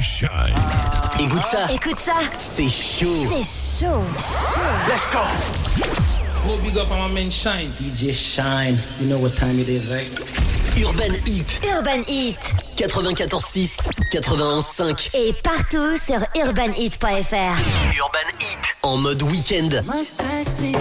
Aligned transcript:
Écoute 0.00 1.42
ça. 1.42 1.66
Écoute 1.72 1.98
ça. 1.98 2.14
C'est 2.36 2.68
chaud. 2.68 3.26
C'est 3.42 3.84
chaud. 3.84 4.02
Let's 4.88 5.10
go. 5.12 6.56
Big 6.62 6.78
up 6.78 6.88
on 6.92 7.08
my 7.08 7.12
man 7.12 7.30
Shine. 7.32 7.68
DJ 7.68 8.14
Shine. 8.14 8.78
You 9.00 9.08
know 9.08 9.18
what 9.18 9.34
time 9.36 9.58
it 9.58 9.68
is, 9.68 9.90
right? 9.90 10.08
Urban 10.78 11.14
Heat. 11.26 11.60
Urban 11.64 12.04
Heat. 12.06 12.38
94.6, 12.76 13.88
91.5. 14.12 15.10
Et 15.14 15.32
partout 15.42 15.98
sur 16.06 16.20
urbanheat.fr. 16.36 17.58
Urban 17.98 18.28
Heat. 18.38 18.58
En 18.84 18.98
mode 18.98 19.22
week-end. 19.22 19.82
My 19.84 20.04
sexy. 20.04 20.76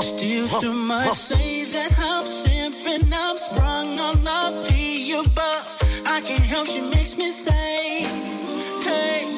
Still 0.00 0.48
to 0.60 0.72
much 0.72 1.12
say 1.14 1.64
that 1.64 1.92
I'm 1.98 2.24
simping, 2.24 3.12
I'm 3.12 3.36
sprung 3.36 3.98
on 3.98 4.22
love 4.22 4.68
the 4.68 5.12
above. 5.12 5.76
I 6.06 6.20
can't 6.20 6.42
help, 6.42 6.68
she 6.68 6.80
makes 6.80 7.16
me 7.16 7.32
say, 7.32 8.04
hey. 8.84 9.37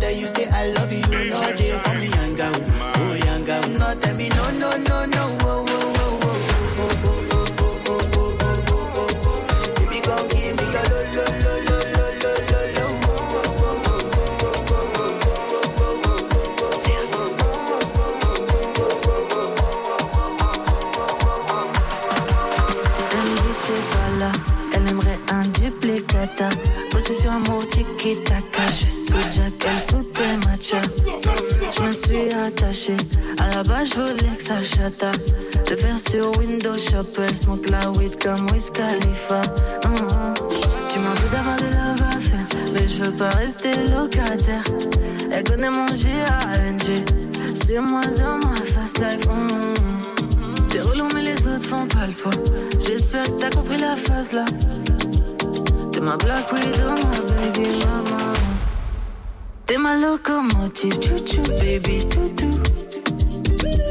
that 0.00 0.16
you 0.16 0.28
say 0.28 0.46
I 0.50 0.68
love 0.68 0.92
you. 0.92 1.01
caché 28.52 28.88
sous 28.90 29.22
Jack, 29.30 29.66
sous 29.88 30.02
tes 30.02 30.36
matchas. 30.46 30.82
Je 31.76 31.82
me 31.82 31.92
suis 31.92 32.34
attaché, 32.34 32.96
à 33.38 33.56
la 33.56 33.62
base 33.62 33.90
je 33.94 34.00
voulais 34.00 34.36
que 34.36 34.42
ça 34.42 34.58
chata. 34.58 35.12
Le 35.70 35.76
verre 35.76 35.98
sur 35.98 36.38
Windows 36.38 36.78
Shop, 36.78 37.08
elle 37.18 37.34
smoke 37.34 37.68
la 37.70 37.90
weed 37.92 38.22
comme 38.22 38.46
Wiz 38.52 38.70
Khalifa. 38.70 39.40
Mm, 39.84 39.90
mm. 39.90 40.34
Tu 40.88 40.98
m'as 40.98 41.14
vu 41.14 41.28
d'avoir 41.32 41.56
des 41.56 41.64
love 41.64 42.02
à 42.08 42.20
faire, 42.20 42.46
mais 42.74 42.86
je 42.86 43.04
veux 43.04 43.16
pas 43.16 43.30
rester 43.30 43.72
locataire. 43.90 44.64
Elle 45.32 45.44
connaît 45.44 45.70
mon 45.70 45.88
G.A.N.G. 45.88 47.04
Suis-moi 47.64 48.02
dans 48.18 48.38
ma 48.46 48.54
fast 48.56 48.98
life. 48.98 49.26
Mm 49.26 49.46
-hmm. 49.46 50.68
T'es 50.68 50.80
relou, 50.80 51.08
mais 51.14 51.22
les 51.22 51.46
autres 51.46 51.66
font 51.66 51.86
pas 51.86 52.06
le 52.06 52.12
poids. 52.12 52.32
J'espère 52.86 53.24
que 53.24 53.36
t'as 53.40 53.50
compris 53.50 53.78
la 53.78 53.96
phase 53.96 54.32
là. 54.32 54.44
T'es 55.92 56.00
ma 56.00 56.16
Black 56.16 56.52
Widow, 56.52 56.94
ma 57.04 57.18
baby 57.28 57.81
locomotive, 60.12 61.00
chouchou, 61.00 61.42
baby, 61.58 62.06
toutou? 62.08 62.50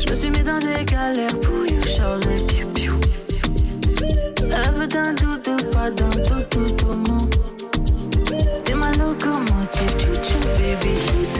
Je 0.00 0.10
me 0.10 0.14
suis 0.14 0.30
mis 0.30 0.40
dans 0.40 0.58
des 0.58 0.84
galères 0.84 1.38
pour 1.40 1.64
you, 1.66 1.80
Charlotte, 1.86 2.46
piou 2.46 2.68
piou. 2.74 2.94
Rêve 4.42 4.86
d'un 4.88 5.14
doudou, 5.14 5.56
pas 5.72 5.90
d'un 5.90 6.10
toutou, 6.10 6.70
tout 6.76 6.90
le 6.90 6.96
monde. 7.08 7.34
T'es 8.64 8.74
ma 8.74 8.90
locomotive, 8.92 9.96
chouchou, 9.98 10.40
baby, 10.58 10.92
toutou? 11.06 11.39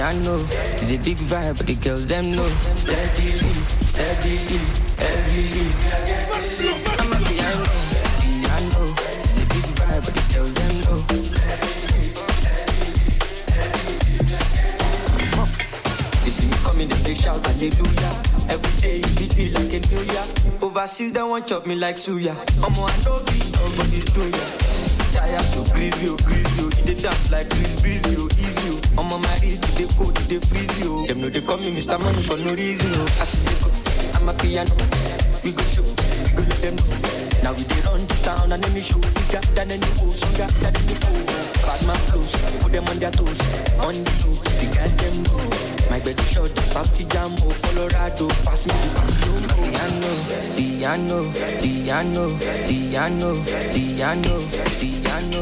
I 0.00 0.12
know. 0.22 0.38
It's 0.50 0.92
a 0.92 0.98
big 0.98 1.16
vibe, 1.16 1.58
but 1.58 1.66
the 1.66 1.74
girls 1.74 2.06
them 2.06 2.30
know. 2.30 2.48
Steadily, 2.76 3.54
steadily, 3.82 4.58
heavily. 4.96 5.66
I'm 6.98 7.12
a 7.12 7.18
piano, 7.26 7.64
piano. 8.22 8.94
It's 8.94 9.34
a 9.34 9.46
big 9.50 9.66
vibe, 9.74 10.02
but 10.04 10.14
the 10.14 10.22
girls 10.32 10.52
them 10.54 10.74
know. 10.82 10.98
They 16.22 16.30
see 16.30 16.46
me 16.46 16.56
coming, 16.62 16.88
they 16.88 17.14
shout 17.14 17.44
hallelujah. 17.44 18.14
Every 18.48 18.72
day 18.80 18.96
you 18.96 19.12
beat 19.18 19.36
me 19.36 19.50
like 19.50 19.74
a 19.74 19.80
new 19.88 20.02
year. 20.12 20.26
Overseas, 20.62 21.12
they 21.12 21.22
want 21.22 21.46
chop 21.48 21.66
me 21.66 21.74
like 21.74 21.96
suya. 21.96 22.36
I'm 22.62 22.78
on 22.78 22.92
no 23.04 23.18
beat, 23.26 23.50
nobody's 23.52 24.04
doing 24.12 24.87
tire, 25.12 25.38
so 25.40 25.62
please 25.64 26.02
you, 26.02 26.16
please 26.16 26.58
you. 26.58 26.70
they 26.84 26.94
dance 26.94 27.30
like 27.30 27.48
please, 27.50 27.80
please 27.80 28.06
you, 28.12 28.28
easy 28.38 28.68
you. 28.68 28.80
I'm 28.98 29.12
on 29.12 29.22
my 29.22 29.38
wrist, 29.42 29.62
they 29.76 29.86
cold, 29.96 30.16
they 30.28 30.38
freeze 30.40 30.78
you. 30.80 31.00
Oh. 31.02 31.06
Them 31.06 31.20
know 31.20 31.28
they 31.28 31.40
call 31.40 31.58
me 31.58 31.70
Mr. 31.74 32.00
Money 32.00 32.22
for 32.22 32.36
no 32.36 32.54
reason. 32.54 32.92
I 32.92 33.24
see 33.24 33.44
they 33.44 33.58
go, 33.62 34.18
I'm 34.18 34.28
a 34.28 34.34
piano. 34.34 34.70
We 35.44 35.52
go 35.52 35.62
show, 35.62 35.82
we 35.82 36.32
go 36.34 36.42
let 36.42 36.60
them 36.62 36.76
know. 36.76 37.27
Now 37.42 37.52
we 37.52 37.62
dey 37.64 37.80
run 37.86 38.02
the 38.06 38.16
town 38.24 38.52
and 38.52 38.62
then 38.62 38.74
we 38.74 38.82
shoot 38.82 39.04
any 39.04 39.22
show 39.30 39.40
then 39.54 39.68
than 39.68 39.70
any 39.78 39.90
fool, 39.96 40.12
stronger 40.12 40.48
then 40.60 40.74
any 40.74 40.94
fool. 41.02 41.22
Bad 41.66 41.80
man 41.86 41.96
flows, 42.08 42.32
put 42.60 42.72
them 42.72 42.84
on 42.88 42.98
their 42.98 43.10
toes. 43.10 43.40
On 43.78 43.94
the 43.94 44.12
toes, 44.20 44.40
they 44.58 44.68
got 44.74 44.90
them 44.98 45.16
go. 45.30 45.38
My 45.90 45.98
bed 46.00 46.20
shot, 46.20 46.50
South 46.72 46.92
Jambo, 47.08 47.48
oh, 47.48 47.56
Colorado, 47.62 48.28
pass 48.44 48.66
me 48.66 48.74
the 48.74 48.90
Piano, 49.58 50.12
piano, 50.54 51.18
piano, 51.60 52.24
piano, 52.66 53.32
piano, 53.38 53.44
piano, 53.72 54.34
piano. 54.78 55.37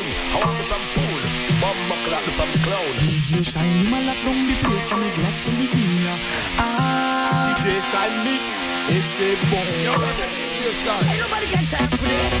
DJ 0.00 0.08
Shynn. 0.08 0.32
I 0.32 0.36
want 0.44 0.64
some 0.64 0.84
fool. 0.92 1.20
Bomb 1.60 1.92
clap 2.04 2.24
some 2.38 2.52
clown. 2.64 2.92
DJ 3.00 3.28
Shynn, 3.44 3.68
him 3.84 3.94
a 3.94 4.00
lock 4.06 4.18
down 4.24 4.40
the 4.46 4.54
place 4.64 4.92
and 4.92 5.00
me 5.00 5.10
glad 5.14 5.36
to 5.36 5.50
me 5.52 5.66
in 5.72 6.04
ya. 6.04 6.14
Ah, 6.58 7.54
DJ 7.58 7.80
Shynn 7.90 8.12
mix. 8.24 8.44
Et 8.90 9.02
c'est 9.02 9.36
bon. 9.50 9.64
Yo, 9.84 9.94
DJ 10.36 10.60
Shynn. 10.80 11.02
Ain't 11.08 11.20
nobody 11.20 11.46
got 11.52 11.64
time 11.70 11.88
for 11.88 12.08
that. 12.08 12.40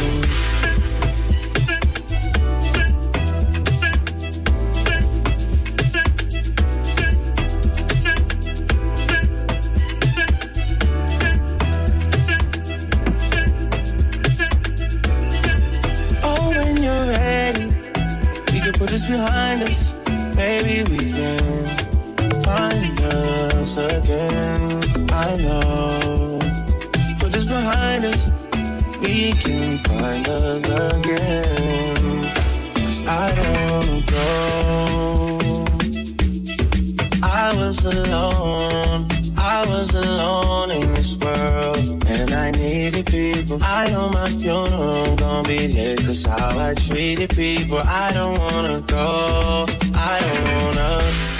alone. 37.93 39.07
I 39.37 39.65
was 39.67 39.93
alone 39.93 40.71
in 40.71 40.93
this 40.93 41.17
world, 41.17 42.03
and 42.07 42.31
I 42.31 42.51
needed 42.51 43.05
people. 43.05 43.59
I 43.61 43.89
know 43.91 44.09
my 44.09 44.29
funeral 44.29 45.15
gon' 45.15 45.45
be 45.45 45.67
lit, 45.67 45.99
cause 46.05 46.23
how 46.23 46.57
I 46.59 46.73
treated 46.73 47.29
people. 47.31 47.79
I 47.79 48.11
don't 48.13 48.37
wanna 48.37 48.81
go, 48.81 49.65
I 49.95 50.19
don't 50.21 50.43
wanna. 50.53 51.30